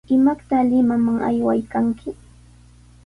¿Imaqta 0.15 0.57
Limaman 0.69 1.17
aywaykanki? 1.29 2.09